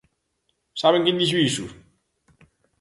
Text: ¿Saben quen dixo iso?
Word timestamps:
¿Saben 0.81 1.03
quen 1.05 1.19
dixo 1.21 1.37
iso? 1.49 1.65